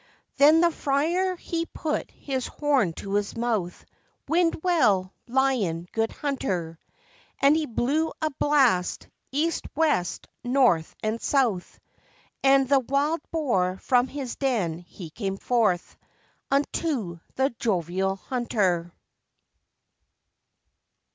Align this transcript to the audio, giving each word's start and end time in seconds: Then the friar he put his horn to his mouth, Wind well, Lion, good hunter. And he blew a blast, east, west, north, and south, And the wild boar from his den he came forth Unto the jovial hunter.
Then 0.37 0.61
the 0.61 0.71
friar 0.71 1.35
he 1.35 1.67
put 1.67 2.09
his 2.09 2.47
horn 2.47 2.93
to 2.93 3.13
his 3.13 3.37
mouth, 3.37 3.85
Wind 4.27 4.59
well, 4.63 5.13
Lion, 5.27 5.85
good 5.91 6.11
hunter. 6.11 6.79
And 7.39 7.55
he 7.55 7.67
blew 7.67 8.11
a 8.19 8.31
blast, 8.39 9.07
east, 9.31 9.67
west, 9.75 10.27
north, 10.43 10.95
and 11.03 11.21
south, 11.21 11.79
And 12.43 12.67
the 12.67 12.79
wild 12.79 13.21
boar 13.29 13.77
from 13.79 14.07
his 14.07 14.37
den 14.37 14.79
he 14.79 15.11
came 15.11 15.37
forth 15.37 15.95
Unto 16.49 17.19
the 17.35 17.51
jovial 17.59 18.15
hunter. 18.15 18.91